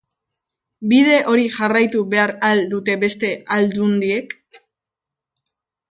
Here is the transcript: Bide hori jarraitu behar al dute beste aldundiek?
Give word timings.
Bide 0.93 1.17
hori 1.33 1.43
jarraitu 1.57 2.01
behar 2.15 2.35
al 2.49 2.65
dute 2.73 2.97
beste 3.05 3.31
aldundiek? 3.59 4.35